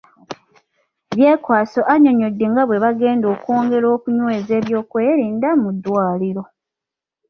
Byekwaso 1.15 1.79
annyonnyodde 1.93 2.45
nga 2.51 2.63
bwe 2.65 2.81
bagenda 2.85 3.25
okwongera 3.35 3.87
okunyweza 3.95 4.51
ebyokwerinda 4.59 5.49
mu 5.61 5.69
ddwaliro. 5.75 6.43